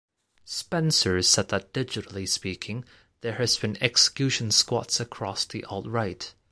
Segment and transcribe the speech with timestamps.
[0.45, 2.85] Spencer said that digitally speaking,
[3.19, 6.33] there has been execution squads across the alt-right.